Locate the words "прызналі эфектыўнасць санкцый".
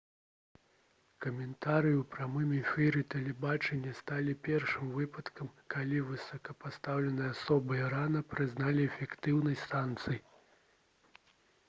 8.35-10.19